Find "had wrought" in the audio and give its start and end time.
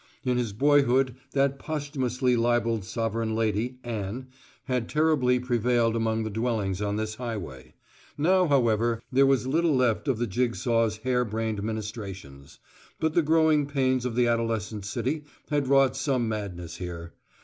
15.51-15.95